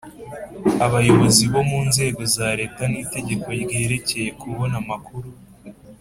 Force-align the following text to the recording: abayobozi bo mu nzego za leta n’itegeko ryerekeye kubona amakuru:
abayobozi 0.85 1.43
bo 1.53 1.61
mu 1.69 1.79
nzego 1.89 2.21
za 2.35 2.47
leta 2.59 2.83
n’itegeko 2.91 3.47
ryerekeye 3.61 4.29
kubona 4.41 4.75
amakuru: 4.83 5.29